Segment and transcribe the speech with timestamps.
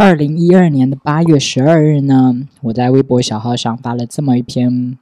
[0.00, 4.96] 二零一二年的八月十二日呢，我在微博小号上发了这么一篇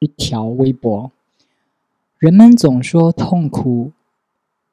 [0.00, 1.12] 一条微博。
[2.18, 3.92] 人们总说痛苦，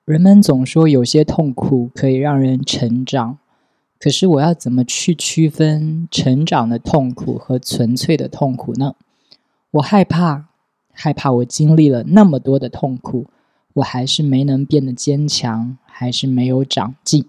[0.03, 3.37] 人们总说有些痛苦可以让人成长，
[3.99, 8.95] 可是我要怎么去区分成长的痛苦和纯粹的痛苦呢？
[9.73, 10.47] 我害怕，
[10.91, 13.27] 害怕我经历了那么多的痛苦，
[13.75, 17.27] 我还是没能变得坚强，还是没有长进。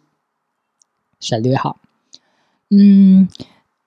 [1.21, 1.82] 省略号。
[2.75, 3.29] 嗯，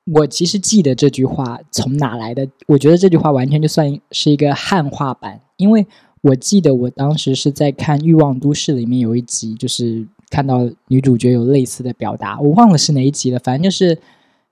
[0.06, 2.48] 我其实记得这句话从哪来的？
[2.68, 5.88] 我觉得这句话完全就算是一个汉化版，因为
[6.22, 13.40] 我记得我当时是在看《欲望都市》里面有一集，就是看到女主角有类似的表达，我忘了是哪一集了。
[13.40, 13.98] 反正就是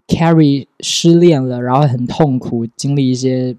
[0.08, 3.56] Carrie 失恋了，然后很痛苦，经历一些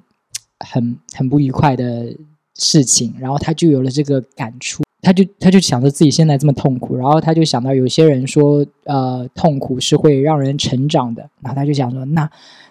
[0.58, 2.16] 很很不愉快的
[2.58, 4.82] 事情，然后她就有了这个感触。
[5.04, 12.28] 他就他就想着自己现在这么痛苦，然后他就想到有些人说，呃，痛苦是会让人成长的，然后他就想说，那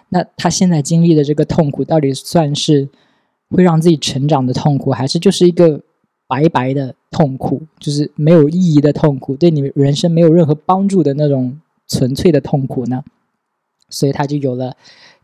[0.08, 2.88] 那他现在经历的这个痛苦，到底算是
[3.48, 5.80] 会让自己成长的痛苦，还是就是一个
[6.26, 13.02] 白白的痛苦，就是没有意义的痛苦，对你人生没有任何帮助的那种纯粹的痛苦呢？
[13.88, 14.74] 所以他就有了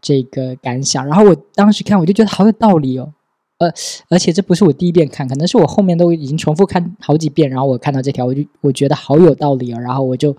[0.01, 1.05] 这个感想。
[1.07, 3.13] 然后我当时看，我就觉得好有道理哦。
[3.61, 3.71] 呃，
[4.09, 10.35] 而且这不是我第一遍看，可能是我后面都已经重复看好几遍，然后我看到这条，我就我觉得好有道理啊，然后我就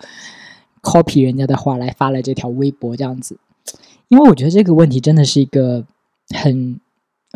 [0.81, 3.37] copy 人家的话来发了这条微博，这样子，
[4.07, 5.85] 因为我觉得这个问题真的是一个
[6.35, 6.79] 很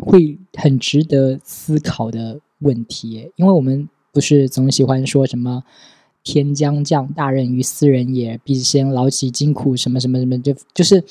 [0.04, 5.62] 会很值得思考的问题，因为我们不是总喜欢说什么
[6.24, 11.04] “天将降大任于斯人也，必先劳其筋骨”什么什么什么，就就是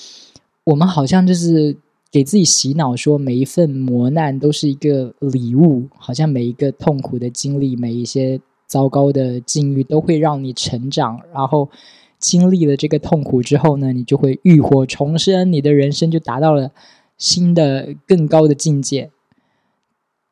[0.66, 1.78] 我们好像就是。
[2.16, 11.20] 给自己洗脑说每一份磨难都是一个礼物，好像每一个痛苦的经历，每一些糟糕的境遇都会让你成长。
[11.34, 11.70] 然后
[12.18, 16.72] 经历了这个痛苦之后呢，你就会浴火重生，你的人生就达到了
[17.18, 19.12] 新的更高的境界。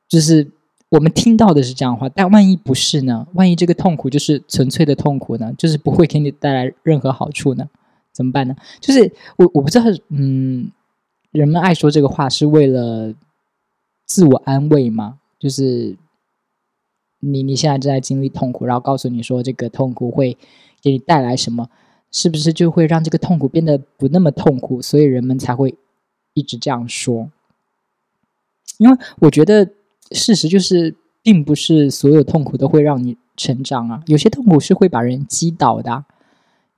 [0.08, 0.52] 就是
[0.88, 3.28] 我们听到的是这样的话，但万一不是呢？
[3.34, 5.52] 万一这个痛苦就是纯粹的痛苦呢？
[5.58, 7.68] 就是不会给你带来任何好处呢？
[8.14, 8.56] 怎么办呢？
[8.80, 10.72] 就是我我不知道，嗯。
[11.34, 13.14] 人们爱说这个话是为了
[14.06, 15.20] 自我安慰吗？
[15.40, 15.98] 就是
[17.20, 20.38] 你你现在正在经历痛苦，然后告诉你说这个痛苦会
[20.82, 21.70] 给你带来什么，
[22.12, 24.80] 是不是就会让这个痛苦变得不那么痛苦？
[24.80, 25.76] 所以人们才会
[26.36, 27.32] 一直这样说。
[28.78, 29.72] 因为我觉得
[30.12, 36.06] 事实就是，并不是所有痛苦都会让你成长啊，有些痛苦是会把人击倒的，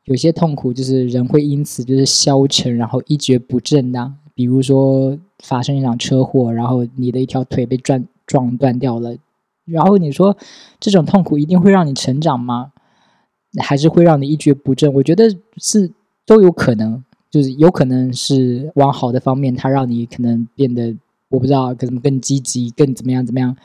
[0.06, 4.14] 有些痛苦就是人会因此就是消沉，然后一蹶不振的。
[4.36, 9.16] 比如说发生一场车祸，然后你的一条腿被撞撞断掉了，
[9.64, 10.38] 然后你说
[10.80, 12.74] 这种痛苦一定会让你成长吗？
[13.64, 14.94] 还是会让你一蹶不振？
[14.96, 15.90] 我觉得是
[16.26, 17.02] 都有可能，
[17.32, 20.94] 就是有可能是往好的方面，它让你可能变得
[21.30, 23.56] 我不知道怎么更积极，更怎么样怎么样，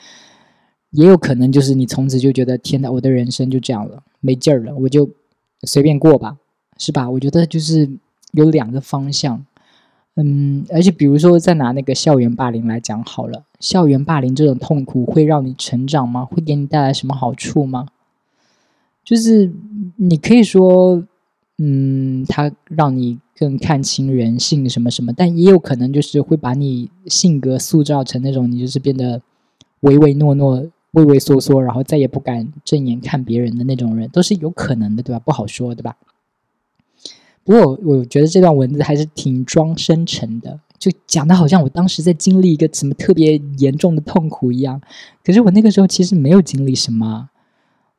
[0.91, 5.11] 也有可能就是你从此就觉得天呐，我的人生就这样了，没劲儿了，我就
[5.65, 6.37] 随便过吧，
[6.79, 7.11] 是吧？
[7.11, 7.91] 我觉得就是
[8.31, 9.45] 有两个方向。
[10.17, 16.25] 嗯，而且比如说，再拿那个校园霸凌来讲好了，校园霸凌这种痛苦会让你成长吗？
[16.25, 17.87] 会给你带来什么好处吗？
[19.05, 19.51] 就是
[19.97, 21.03] 你可以说，
[21.59, 29.23] 嗯，它让你更看清人性什么什么，但也有可能就是会把你性格塑造成那种你就是变得
[29.81, 35.19] 唯唯诺诺、畏畏缩缩，然后再也不敢正眼看别人的那种人，都是有可能的，对吧？
[35.21, 35.97] 不好说，对吧？
[37.45, 44.81] 不过我觉得这段文字还是挺装深沉的，就讲的好像我当时在经历一个什么特别严重的痛苦一样。
[45.25, 47.29] 可是我那个时候其实没有经历什么，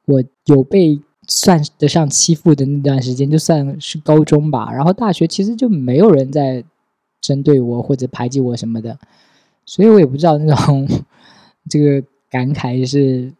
[0.05, 4.71] 我有被算得上欺负的那段时间，就算是高中吧。
[4.71, 6.63] 然后大学其实就没有人在
[7.19, 8.97] 针对我或者排挤我什么的，
[9.65, 10.87] 所以我也不知道那种
[11.69, 13.33] 这个感慨是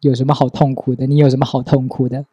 [0.00, 1.06] 有什么好痛苦的。
[1.06, 2.24] 你有什么好痛苦的？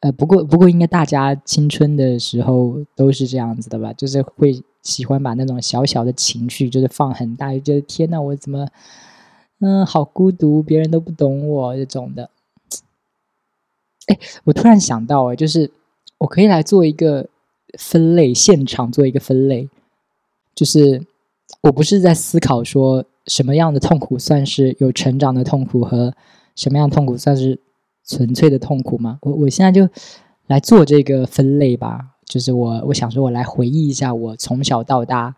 [0.00, 3.92] 呃，不过不过，应该大家青春的时候都是这样子的吧？
[3.94, 8.68] 就是会喜欢把那种小小的情绪，就是放很大，就觉得天呐，我怎么，
[9.60, 12.28] 嗯，好孤独，别人都不懂我这种的。
[14.08, 15.70] 哎，我突然想到，哎，就是
[16.18, 17.28] 我可以来做一个
[17.78, 19.68] 分类，现场做一个分类，
[20.54, 21.06] 就是
[21.62, 26.14] 我不是在思考说什么样的痛苦算是有成长的痛苦，和
[26.54, 27.58] 什么样的痛苦算是。
[28.06, 29.18] 纯粹的痛苦吗？
[29.22, 29.88] 我我现在就
[30.46, 32.12] 来做这个分类吧。
[32.24, 35.36] 就是我我想说，我来回忆一下我从小到大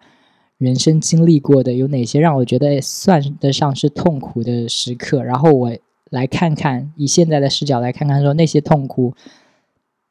[0.57, 5.23] 人生经历过的有哪些让我觉得算得上是痛苦的时刻。
[5.23, 5.71] 然后我
[6.11, 9.15] 来看看，以现在的视角来看看，说那些痛苦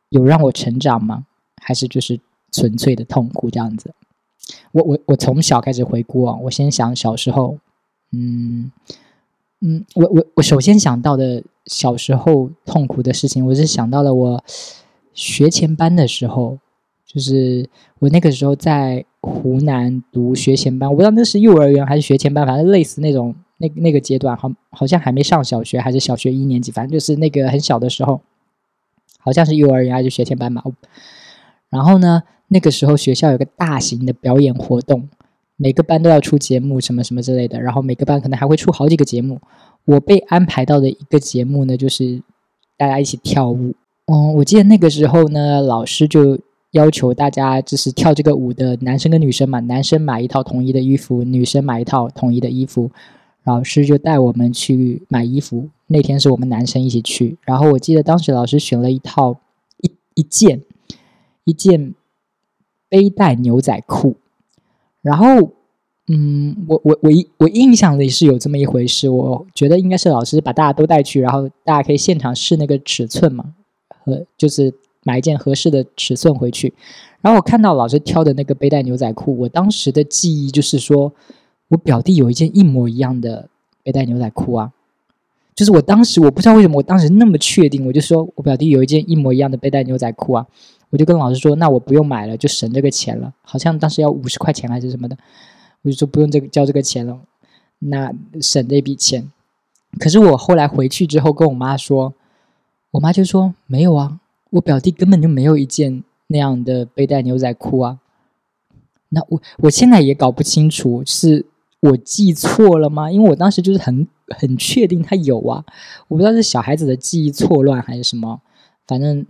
[0.10, 1.26] 有让我成长吗？
[1.62, 2.20] 还是就是
[2.52, 3.92] 纯粹的痛苦这样子？
[4.72, 7.58] 我我我从小开始回顾啊，我先想小时候，
[8.12, 8.72] 嗯
[9.62, 14.44] 嗯，我我我首先想到的小时候痛苦的事情，我是想到了我
[15.14, 16.58] 学前班的时候，
[17.06, 17.70] 就是
[18.00, 28.22] 我那个时候在湖南读学前班，我不知道那是幼儿园还是学前班，反正类似那种那那个阶段，好好像还没上小学，还是小学一年级，反正就是那个很小的时候，
[29.20, 30.64] 好像是幼儿园还是学前班吧。
[31.70, 32.24] 然后呢？
[32.50, 35.10] 那个时候学校有个大型的表演活动，
[35.58, 37.60] 每个班都要出节目，什么什么之类的。
[37.60, 39.42] 然后每个班可能还会出好几个节目。
[39.86, 42.22] 我被安排到的一个节目呢，就是
[42.78, 43.74] 大家一起跳舞。
[44.06, 46.40] 嗯，我记得那个时候呢，老师就
[46.72, 52.90] 要求大家就是跳这个舞的男生跟女生嘛，男生买一套统一的衣服，女生买一套统一的衣服。
[53.44, 55.70] 老师就带我们去买衣服。
[55.88, 57.38] 那天是我们男生一起去。
[57.42, 59.38] 然后我记得当时老师选了一套
[59.82, 60.62] 一一件
[61.44, 61.94] 一件。
[62.90, 64.16] 背带牛仔裤，
[65.08, 65.52] 然后，
[66.10, 73.54] 嗯，我我我我印象里是有这么一回事，我觉得应该是老师把大家都带去，然后大家可以现场试那个尺寸嘛，
[74.04, 74.74] 和就是
[75.04, 76.74] 买一件合适的尺寸回去。
[77.22, 81.14] 然后我看到老师挑的那个背带牛仔裤，我当时的记忆就是说，
[81.70, 83.48] 我表弟有一件一模一样的
[83.82, 84.74] 背带牛仔裤啊，
[85.56, 90.46] 就是我当时我不知道为什么我当时那么确定，我就说我表弟有一件一模一样的背带牛仔裤啊。
[90.90, 93.34] 我就跟老师说：“那我不用买了，就省这个钱了。
[93.42, 95.18] 好像当时要五十块钱还是什么的，
[95.82, 97.20] 我就说不用这个交这个钱了，
[97.80, 99.30] 那省这笔钱。
[100.00, 102.14] 可是我后来回去之后跟我妈说，
[102.92, 108.00] 我妈就说没有啊，我表弟根本就没有一件那样的背带牛仔裤啊。
[109.10, 111.46] 那我我现在也搞不清楚是
[111.82, 113.12] 我记错了吗？
[113.12, 115.66] 因为我当时就是很很确定他有啊，
[116.08, 118.40] 我不知道是小孩子的记忆错乱还是什么，
[118.88, 119.26] 反正。”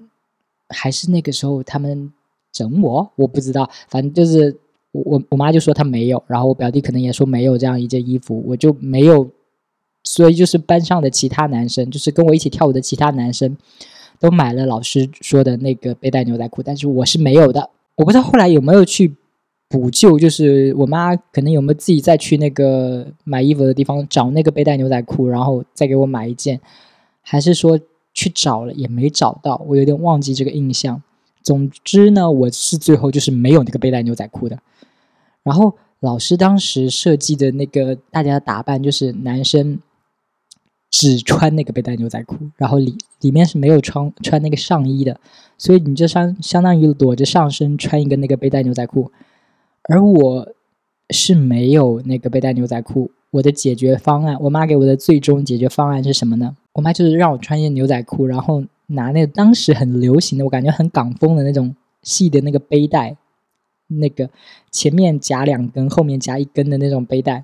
[0.70, 2.12] 还是那个时候他们
[2.52, 4.56] 整我，我不知道，反正就是
[4.92, 9.30] 我我妈就说她没有，然后我表弟可能也说没有这样一件衣服，我就没有，
[10.04, 13.56] 所以就是班上的其他男生，就是跟我一起跳舞的其他男生，
[14.20, 19.16] 都买了老师说的那个背带牛仔裤，但是我是没有的，我不知道后来有没有去
[19.70, 26.60] 补救，就是我妈可能有没有自己再去那个买衣服的地方找那个背带牛仔裤，然后再给我买一件，
[27.22, 27.80] 还是说？
[28.18, 31.04] 去找了也没找到，我有点忘记这个印象。
[31.44, 34.58] 总之呢，我是最后就是没有那个背带牛仔裤的。
[35.44, 39.80] 然后老师当时设计的那个大家的打扮，就是男生
[40.90, 45.20] 只穿那个背带牛仔裤，然后里里面是没有穿穿那个上衣的，
[45.60, 49.12] 所以你就相相当于裸着上身穿一个那个背带牛仔裤。
[49.84, 50.48] 而我
[51.12, 53.12] 是没有那个背带牛仔裤。
[53.32, 56.56] 我的解决方案，我妈给我的最终解决方案是什么呢？
[56.74, 63.18] 我妈就是让我穿一件牛仔裤，然后拿那个当时很流行的，我感觉很港风的那种细的那个背带，
[63.88, 64.30] 那个
[64.72, 67.44] 前面夹两根，后面夹一根的那种背带，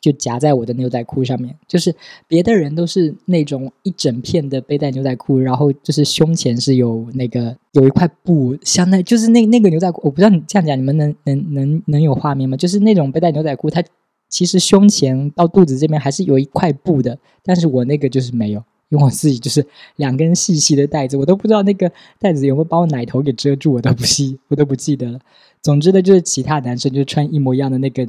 [0.00, 1.56] 就夹在我的牛仔裤上面。
[1.66, 1.92] 就是
[2.28, 12.56] 别的人都是那种一整片的背带牛仔裤，然后就是胸前是有那个有一块布，相当于就是那那个牛仔裤，我不知道你这样讲你们能能能能有画面吗？
[12.56, 13.82] 就是那种背带牛仔裤，它。
[14.28, 25.18] 其实胸前到肚子这边还是有一块布的，但是我那个就是没有，因为我自己就是两根细细的带子，我都不知道那个带子有没有把我奶头给遮住，我都不记，我都不记得了。
[25.62, 28.06] 总之呢，就是其他男生就穿一模一样的那个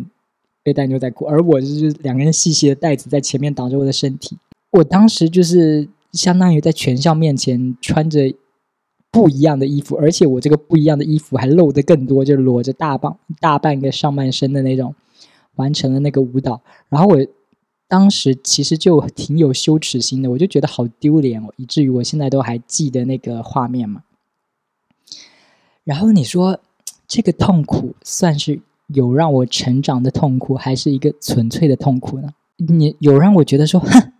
[0.64, 4.38] 背带牛仔裤，而我就是两根细细的带子在前面挡着我的身体。
[4.72, 8.34] 我当时就是相当于在全校面前穿着
[9.12, 14.94] 不一样的衣服，而且我这个不一样的衣服还露的更多，就裸着大半大半个上半身的那种。
[15.58, 17.18] 完成了那个舞蹈，然后我
[17.88, 24.04] 当时其实就挺有羞耻心的，我就觉得好丢脸哦，以至于我现在都还记得那个画面嘛。
[25.84, 26.60] 然后你说
[27.08, 32.30] 这个痛苦算是有让我成长的痛苦，还是一个纯粹的痛苦呢？
[32.58, 34.12] 你有让我觉得说，哼，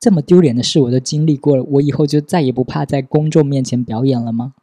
[0.00, 4.54] 这么丢脸的事我都经历过了，我以后就再也不怕在公众面前表演了吗？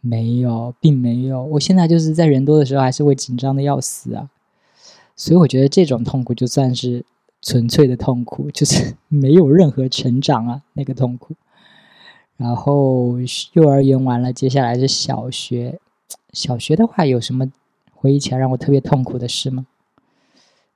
[0.00, 4.30] 没有，并没有，我现在就是在人多的时候还是会紧张的要死啊。
[5.18, 7.04] 所以我觉得这种痛苦就算是
[7.42, 11.34] 纯粹的痛苦，就是 没有任何成长啊，那个痛苦。
[12.36, 13.16] 然后
[13.52, 15.80] 幼儿园完了，接下来是小学。
[16.32, 17.50] 小学的话，有什么
[17.92, 19.66] 回忆起来让我特别痛苦的事吗？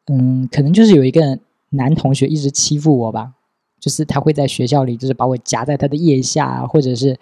[0.07, 1.39] 嗯，可能就是有一个
[1.71, 3.35] 男同学一直欺负我吧，
[3.79, 7.17] 就是他会在学校里，就是把我夹在他的腋下，或者是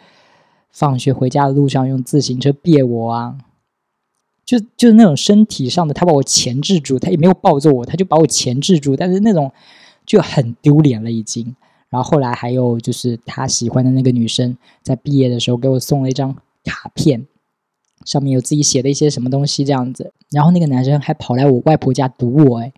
[0.71, 3.37] 放学回家的路上用自行车别我啊。
[4.51, 9.53] 就就是那种身体上的，他把我钳制住，他也没有抱着我，他就把我钳制住，但是那种
[10.05, 11.55] 就很丢脸了已经。
[11.89, 17.29] 然后后来还有就是他喜欢的那个女生，在毕业的时候给我送了一张卡片，
[18.05, 20.13] 上面有自己写的一些什么东西这样子。
[20.33, 22.73] 然后那个男生还跑来我外婆家堵我，哎，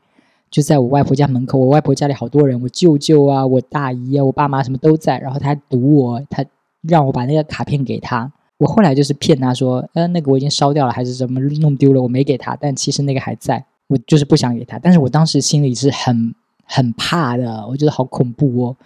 [0.50, 1.59] 就在我外婆家门口。
[1.59, 5.19] 我外婆家里好多人，我舅舅啊，我大姨啊，我爸妈什么都在。
[5.19, 6.45] 然后他堵我，他
[6.83, 8.31] 让我把那个卡片给他。
[8.59, 12.57] 我后来就是骗他说，呃，那个我已经烧掉了，还是什么弄丢了，我没给他。
[12.61, 14.79] 但其实那个还在，我就是不想给他。
[14.79, 18.77] 但是我当时心里是很很怕的，我觉得好恐怖哦。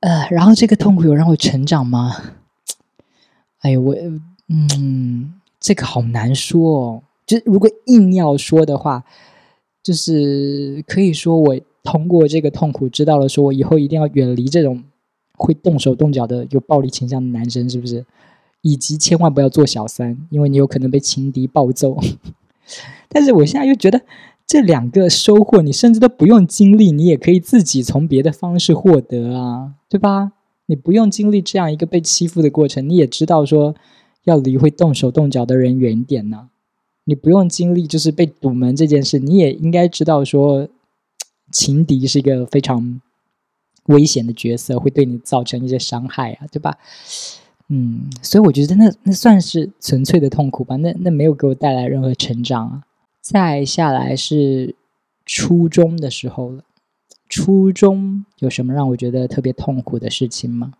[0.00, 2.14] 呃，然后这个痛苦有让我成长吗？
[3.60, 3.96] 哎呦，我
[4.48, 7.02] 嗯，这个好难说哦。
[7.26, 9.04] 就如果硬要说的话，
[9.82, 14.82] 就是可以说我通过这个痛苦知道了，说我以后一定要远离这种
[15.36, 18.04] 会动手动脚的有暴力倾向的男生，是不是？
[18.62, 21.98] 以及千万不要做小三，因为你有可能被情敌暴揍。
[23.10, 24.00] 但是我现在又觉得
[24.46, 30.32] 这两个收获，你甚至都不用经历，你也可以自己从别的方式获得啊，对吧？
[30.66, 33.74] 你不用经历这样一个被欺负的过程，你也知道说
[34.24, 36.48] 要离会动手动脚的人远一点呢。
[37.04, 40.68] 你不用经历就是被堵门这件事，你也应该知道说
[41.50, 43.00] 情敌是一个非常
[43.86, 46.78] 危险的角色，会对你造成一些伤害啊，对吧？
[47.74, 52.82] 嗯，所以我觉得那那算是纯粹的痛苦吧，那那没有给我带来任何成长啊。
[53.22, 54.74] 再下来是
[55.24, 56.64] 初中的时候了，
[57.30, 60.74] 初中有什么让我觉得特别痛苦的事情吗？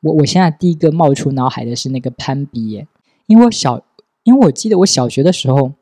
[0.00, 2.88] 我我现在第一个冒出脑海的是那个攀比耶，
[3.26, 3.84] 因为我小，
[4.22, 5.74] 因为我记得我小学的时候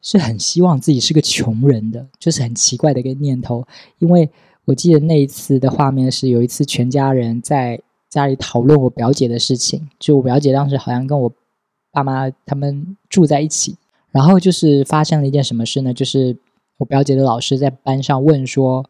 [0.00, 3.66] 是很希望自己是个穷人的，就是很奇怪的一个念头，
[3.98, 4.30] 因为
[4.64, 7.82] 我记得那一次的画面是有一次全家人在。
[8.10, 11.32] 家里讨论我表姐的事情，就我表姐当时好像跟我
[11.92, 13.76] 爸妈他们住在一起，
[14.10, 15.94] 然后就是发生了一件什么事呢？
[15.94, 16.36] 就是
[16.78, 18.84] 我表姐的老师在班上问说，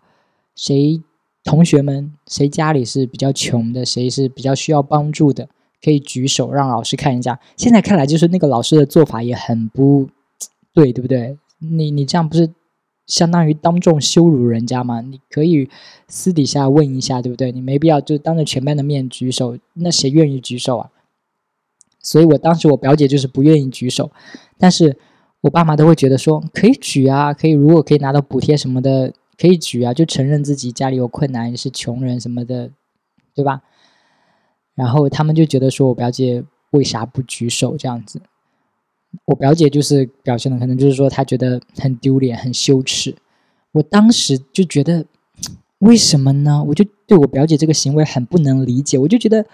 [0.56, 1.00] 谁
[1.44, 5.48] 同学们谁家里是比较穷的，谁是比较需要帮助的，
[5.84, 7.38] 可以举手让老师看一下。
[7.56, 10.08] 现在看来就是那个老师的做法也很不
[10.72, 11.36] 对，对不对？
[11.58, 12.50] 你你这样不是？
[13.11, 15.00] 相当于当众羞辱人家嘛？
[15.00, 15.69] 你可以
[16.07, 17.50] 私底下问一下，对不对？
[17.50, 20.90] 你没必要就当着全班的面举手，那谁愿意举手啊？
[21.99, 24.12] 所以我当时我表姐就是不愿意举手，
[24.57, 24.97] 但是
[25.40, 32.71] 我爸妈都会觉得说可以举啊，可以如果可以拿到补贴什么的，可以举啊，就承认自己家里有困难，是穷人什么的，
[33.35, 33.62] 对吧？
[34.76, 38.23] 然后他们就觉得说我表姐为啥不举手这样子？
[39.25, 43.14] 我表姐就是表现的，可能就是说她觉得很丢脸、很羞耻。
[43.73, 45.05] 我当时就觉得，
[45.79, 46.64] 为什么呢？
[46.69, 48.99] 我就对我表姐这个行为很不能理解。
[48.99, 49.47] 我就觉得，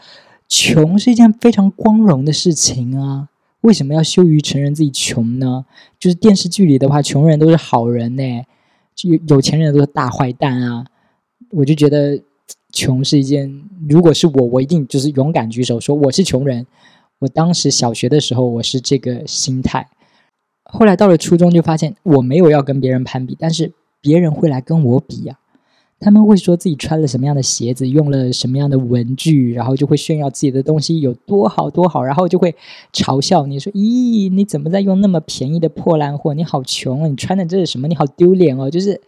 [0.49, 3.29] 穷是一件非常光荣的事情啊，
[3.63, 5.67] 为什么要羞于承认自己穷呢？
[5.99, 8.23] 就是电视剧里的话，穷人都是好人呢，
[9.03, 10.87] 有有钱人都是大坏蛋啊。
[11.51, 12.21] 我就觉得，
[12.73, 16.67] 穷是一件，如果是我，我一定就是勇敢举手说我是穷人。
[17.21, 19.89] 我当时小学的时候，我是这个心态。
[20.65, 25.39] 后来到了初中，就发现我没有要跟别人攀比，但是别人会来跟我比呀。
[25.99, 32.55] 他们会说自己穿了什么样的鞋子，用了什么样的文具，然后就会炫耀自己的东西有多好多好，然后就会
[32.93, 36.35] 嘲笑你说：“咦，你怎么在用那么便宜的破烂货？
[36.35, 37.89] 你好穷啊，你穿的这是什么？
[37.89, 39.01] 你好丢脸哦！”就是，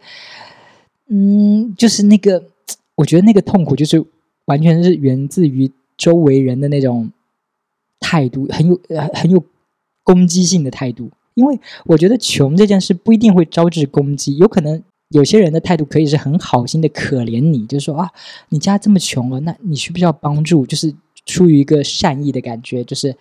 [1.09, 2.45] 嗯，就是那个，
[2.95, 4.03] 我觉得那个痛苦就是
[4.45, 7.11] 完全是源自于周围人的那种。
[7.99, 9.43] 态度很有呃很有
[10.03, 18.09] 攻击性的态度，因为我觉得穷这件事不一定会招致攻击，有可能有些人的态度可以是很好心的可怜你，就是说啊，
[18.49, 20.65] 你家这么穷了，那你需不需要帮助？
[20.65, 20.93] 就是
[21.25, 23.15] 出于一个善意的感觉，就是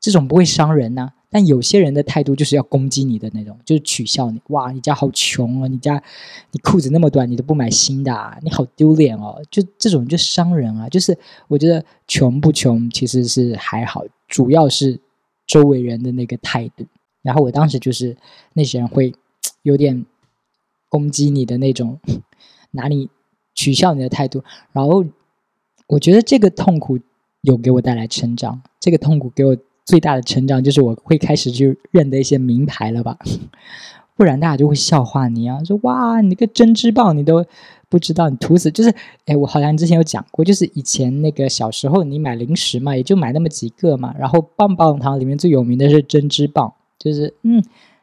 [0.00, 1.12] 这种不会伤人呐。
[1.32, 4.40] 但有些人的态度就是要攻击你的那种，就是取笑你。
[4.48, 6.02] 哇，你家好穷哦，你家
[6.50, 9.40] 你裤子那么短，你都不买新的，啊，你好丢脸哦。
[9.48, 10.88] 就这种就伤人啊。
[10.88, 11.16] 就是
[11.46, 14.98] 我觉得穷不穷其实是还好，主要是
[15.46, 16.84] 周围人的那个态度。
[17.22, 18.16] 然后我当时就是
[18.54, 19.14] 那些人会
[19.62, 20.04] 有点
[20.88, 22.00] 攻击你的那种，
[22.72, 23.08] 拿你
[23.54, 24.42] 取笑你的态度。
[24.72, 25.04] 然后
[25.86, 26.98] 我觉得这个痛苦
[27.42, 29.56] 有给我带来成长，这个痛苦给我。
[29.90, 33.18] 最大的成长就是我会开始去认得一些名牌了吧，
[34.14, 37.44] 不然大家就会笑话你啊，说哇，你个针织棒你都
[37.88, 38.94] 不知道，你涂死就是，
[39.26, 47.60] 哎，我好像之前有讲过，就是以前那个小时候你买零食嘛，也就买那么几个嘛，然后棒棒糖里面最有名的是针织棒，就是嗯，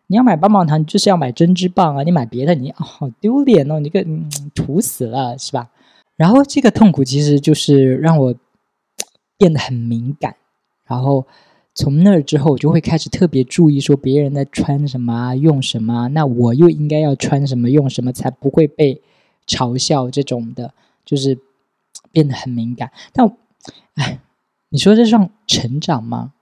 [0.08, 4.06] 你要买棒棒糖就是要买针织棒啊，你买别的你好丢脸哦，你个
[4.54, 5.70] 涂死了是吧？
[6.18, 8.36] 然后这个痛苦其实就是让我
[9.38, 10.36] 变得很敏感，
[10.86, 11.26] 然后。
[11.80, 19.00] 从那儿之后，我就会开始特别注意说别人在穿什么、用什么，那我又应该要穿什么、用什么，才不会被
[19.46, 20.10] 嘲笑。
[20.10, 20.74] 这种的，
[21.06, 21.38] 就是
[22.12, 22.92] 变得很敏感。
[23.14, 23.32] 但，
[23.94, 24.20] 哎，
[24.70, 26.34] 你说这算成长吗？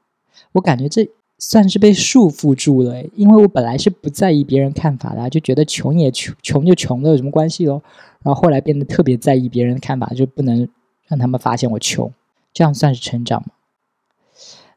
[0.54, 7.82] 我感觉这算是被束缚住了，因为我本来是不在意别人看法的，就觉得穷也穷，穷就穷了，有什么关系喽？
[8.24, 10.70] 然后后来变得特别在意别人的看法，就不能
[11.08, 12.10] 让他们发现我穷，
[12.54, 13.48] 这样算是成长吗？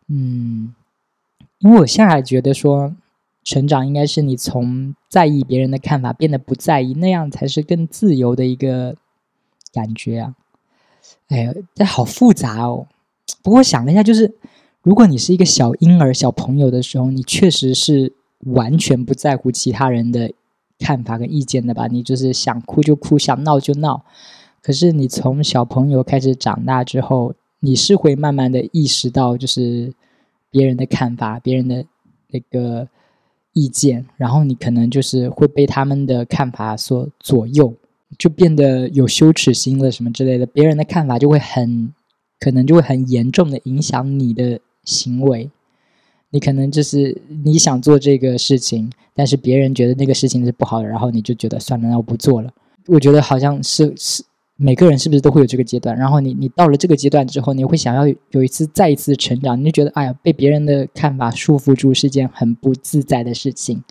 [0.08, 0.74] 嗯，
[1.58, 2.94] 因为我现在觉得说，
[3.44, 8.96] 成长应该是你从在意别人的看法变得不在意，那样才是更自由的一个
[9.72, 10.34] 感觉啊。
[11.28, 12.86] 哎呀，这好复杂哦。
[13.42, 14.34] 不过想了一下，就是
[14.82, 20.32] 如果你是一个小婴儿、小朋友的时候，你确实是完全不在乎其他人的。
[20.80, 24.04] 看法跟意见的吧，你就是想哭就哭，想闹就闹。
[24.62, 29.92] 可是你从小朋友开始长大之后，你是会慢慢的意识到，就是
[30.50, 31.84] 别人的看法、别人的
[32.30, 32.88] 那个
[33.52, 37.74] 意见，然后你可能就是会被他们的看法所左右，
[38.16, 40.46] 就变得有羞耻心了什么之类的。
[40.46, 41.92] 别人的看法就会很
[42.38, 45.50] 可能就会很严重的影响你的行为。
[46.30, 52.52] 你可能就是你想做这个事情，但是别人觉得那个事情是不好的，然后你就觉得算了，那我不做了。
[52.86, 54.22] 我觉得好像是是
[54.60, 55.96] 每个人是不是都会有这个阶段？
[55.96, 63.82] 然后你你到了这个阶段之后，你会想要有一次再一次成长，你就觉得哎呀，被别人的看法束缚住是件很不自在的事情，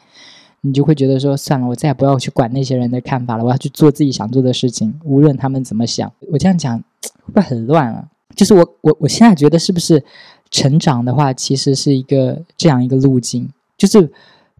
[0.62, 6.12] 你就会觉得说算了，我再也不要去管那些人的看法了，我要去做自己想做的事情，无论他们怎么想。
[6.32, 6.78] 我这样讲
[7.24, 8.08] 会不会很乱啊？
[8.36, 10.04] 就是我我我现在觉得是不是？
[10.50, 14.10] 成长的话，其实是一个这样一个路径，就是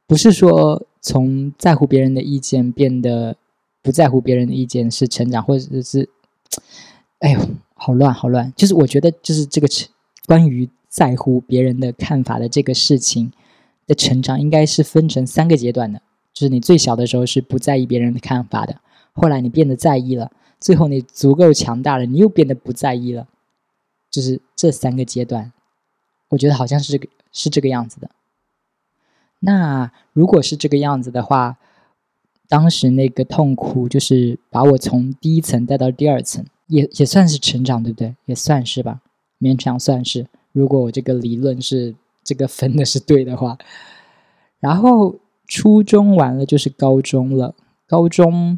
[0.06, 3.38] 不是说从在乎别人的意见变得
[3.88, 6.10] 不在乎别人的意见是成长，或者是，
[7.20, 7.40] 哎呦，
[7.74, 8.52] 好乱好乱。
[8.54, 9.88] 就是我觉得，就是这个成
[10.26, 13.32] 关于在乎别人的看法的这个事情
[13.86, 16.02] 的成长，应该是分成三个阶段的。
[16.34, 18.82] 就是你最小的时候是不在意别人的看法的，
[19.14, 23.26] 后来你变得在意了，最后你足够强大了，你又变得不在意了，
[24.12, 25.54] 就是这三个阶段。
[26.28, 28.10] 我觉得好像是这个是这个样子的。
[29.40, 31.58] 那如果是这个样子的话，
[32.48, 38.16] 当时那个痛苦就是把我从第一层带到第二层，也也算是成长，对不对？
[38.26, 39.02] 也算是吧，
[39.40, 40.28] 勉强算是。
[40.52, 43.58] 如果我这个理论是这个分的是对的话，
[44.60, 45.16] 然后
[45.48, 47.54] 初中完了就是高中了。
[47.86, 48.58] 高中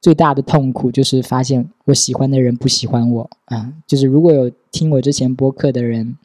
[0.00, 3.72] 最大的痛苦就是发现我喜欢的人不喜欢我啊！
[3.86, 6.16] 就是如果有听我之前播客的人。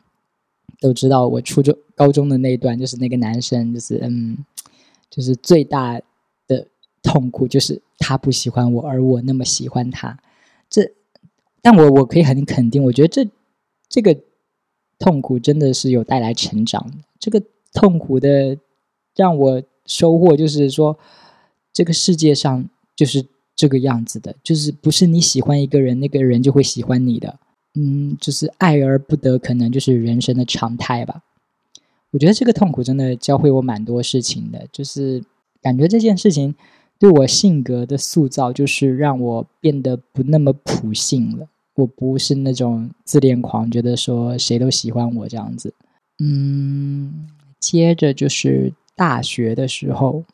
[0.82, 4.38] 都知道我初中、高中的那一段，就是那个男生，就是嗯，
[5.10, 6.00] 就是最大
[7.02, 10.20] 痛苦，就是他不喜欢我，而我那么喜欢他。
[10.70, 10.92] 这，
[11.62, 13.30] 但我我可以很肯定，我觉得这
[13.88, 14.18] 这个
[14.98, 16.92] 痛苦真的是有带来成长。
[17.20, 17.42] 这个
[17.74, 18.58] 痛苦的
[19.16, 20.98] 让我收获，就是说，
[21.74, 27.40] 这个世界上就是这个样子的，就是不是你喜欢一个人，那个人就会喜欢你的。
[27.76, 31.24] 嗯，就是爱而不得，可能就是人生的常态吧。
[32.12, 35.24] 我觉得这个痛苦真的教会我蛮多事情的，就是
[35.62, 36.56] 感觉这件事情
[37.00, 41.48] 对我性格的塑造，就是让我变得不那么普信了。
[41.76, 45.74] 我不是那种自恋狂，觉得说谁都喜欢我这样子。
[46.20, 50.26] 嗯，接着就是大学的时候，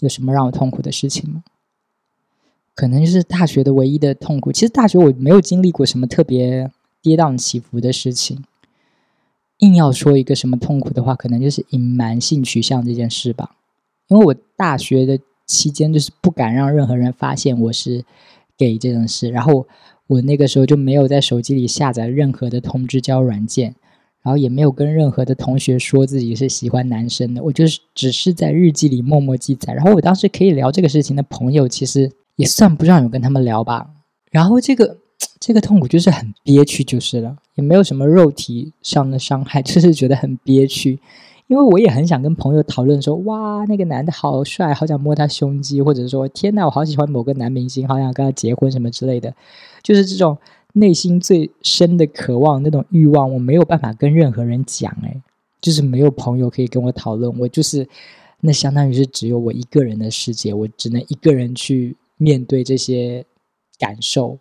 [0.00, 1.44] 有什么让我痛苦的事情吗？
[2.74, 4.50] 可能就是大学的唯一的痛苦。
[4.50, 6.70] 其实大学我没有经历过什么特别
[7.02, 8.42] 跌宕起伏的事情。
[9.58, 13.56] 硬要说一个什么痛苦的话，可能就是隐瞒性取向这件事吧。
[14.06, 15.18] 因为我大学的
[15.48, 18.04] 期间就是不敢让任何人发现我是
[18.56, 19.66] gay 这种事，然后
[20.06, 23.74] 我那个时候就没有在手机里下载任何的通知交软件，
[24.22, 27.42] 然后也没有跟任何的同学说自己是喜欢男生的。
[27.42, 29.74] 我就是只是在日记里默默记载。
[29.74, 32.12] 然后我当时可以聊这个事情的朋友，其实。
[32.38, 33.90] 也算不上有跟他们聊吧，
[34.30, 34.96] 然后这个
[35.40, 41.00] 这个痛苦就是很憋屈，就是了，也没有什么肉体上的伤害，就是觉得很憋屈。
[41.48, 49.34] 因为我也很想跟朋友讨论说，哇，那个男的好帅，好想摸他胸肌，或者说，天呐，我好喜欢某个男明星，好想跟他结婚什么之类的，
[49.82, 50.38] 就是这种
[50.74, 55.20] 内心最深的渴望，那种欲望，我没有办法跟任何人讲，哎，
[55.60, 57.88] 就是没有朋友可以跟我讨论，我就是
[58.40, 61.96] 那相当于是只有我一个人的世界，我只能一个人去。
[62.20, 63.24] 面对这些
[63.78, 64.36] 感受，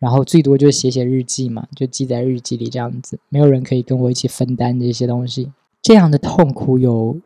[0.00, 3.20] 然后最多就是写写日记嘛，就记在日记里这样子。
[3.28, 5.48] 没有人可以跟我一起分担这些东西。
[5.82, 7.20] 这样的痛苦有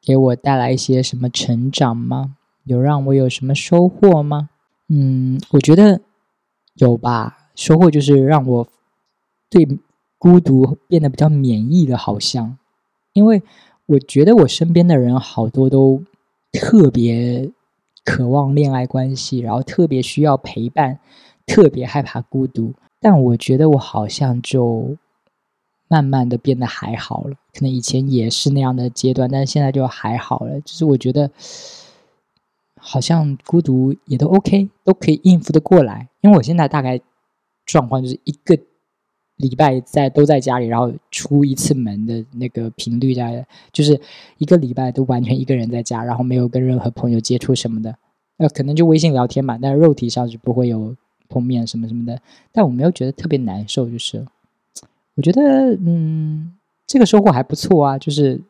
[0.00, 2.36] 给我带来一些什么成长吗？
[2.64, 4.50] 有让我有什么收获吗？
[4.88, 6.00] 嗯，我觉得
[6.74, 7.50] 有吧。
[7.54, 8.68] 收获就是让我
[9.48, 9.66] 对
[10.18, 12.56] 孤独变得比较免疫的，好像。
[13.12, 13.42] 因为
[13.86, 16.02] 我觉得我身边的人好多都
[16.52, 17.50] 特别。
[18.02, 20.98] 渴望恋爱关系，然后特别需要陪伴，
[21.44, 22.72] 特别害怕孤独。
[22.98, 24.96] 但我觉得我好像就
[25.90, 27.34] 慢慢的变得还好了。
[27.52, 30.60] 可能以前也是那样的阶段，但是现在就还好了。
[30.60, 31.28] 就是我觉得，
[32.76, 36.08] 好像孤独也都 OK，都可以应付的过来。
[36.20, 37.00] 因为我现在大概
[37.66, 38.56] 状况就是一个
[39.34, 44.00] 礼拜在都在家里，然后出一次门的那个频率在，就是
[44.38, 47.96] 一个礼拜都完全一个人在家，然后没有跟任何朋友接触什么的。
[48.36, 50.94] 呃，可能就微信聊天嘛，但是肉体上是不会有
[51.28, 52.22] 碰面什么什么的。
[52.52, 54.24] 但我没有觉得特别难受，就是
[55.20, 56.50] 我觉得，嗯，
[56.86, 58.40] 这个收获还不错啊，就是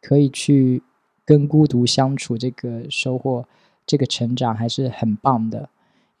[0.00, 0.82] 可以去
[1.26, 3.44] 跟孤独相处，这个收获，
[3.84, 5.68] 这个成长还是很棒的。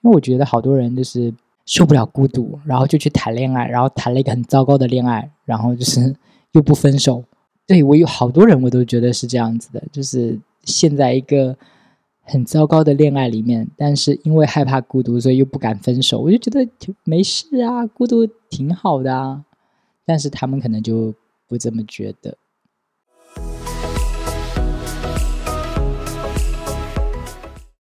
[0.02, 1.32] 因为我觉得好多人就是
[1.64, 6.14] 受不了孤独，然后就去谈恋爱，然后谈了一个很糟糕的恋爱，然后就是
[6.52, 7.24] 又不分手。
[7.66, 11.56] 对我有好多人，我都觉得是这样子的，就是陷在一个。
[12.26, 16.18] 很糟糕的恋爱里面，但是因为害怕孤独，所以又不敢分手。
[16.18, 16.66] 我就觉得
[17.04, 19.44] 没事啊，孤独挺好的啊。
[20.04, 21.14] 但是他们可能就
[21.46, 22.36] 不这么觉得。